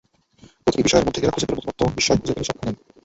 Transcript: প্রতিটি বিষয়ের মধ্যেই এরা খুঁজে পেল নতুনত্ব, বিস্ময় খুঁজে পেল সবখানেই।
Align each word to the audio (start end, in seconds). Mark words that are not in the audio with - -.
প্রতিটি 0.63 0.85
বিষয়ের 0.85 1.05
মধ্যেই 1.05 1.23
এরা 1.23 1.33
খুঁজে 1.33 1.47
পেল 1.47 1.57
নতুনত্ব, 1.59 1.81
বিস্ময় 1.97 2.19
খুঁজে 2.19 2.35
পেল 2.35 2.45
সবখানেই। 2.47 2.77